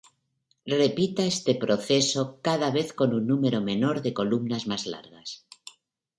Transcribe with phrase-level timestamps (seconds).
[0.79, 5.45] Repita este proceso, cada vez con un número menor de columnas más largas.